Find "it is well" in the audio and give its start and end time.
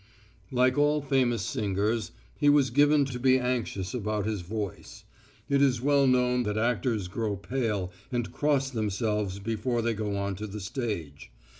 5.47-6.07